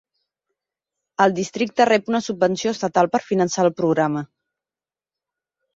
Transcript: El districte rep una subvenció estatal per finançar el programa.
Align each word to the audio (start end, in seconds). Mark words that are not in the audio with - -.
El 1.25 1.35
districte 1.41 1.87
rep 1.91 2.09
una 2.13 2.23
subvenció 2.29 2.75
estatal 2.77 3.11
per 3.13 3.25
finançar 3.29 3.69
el 3.69 3.73
programa. 3.83 4.27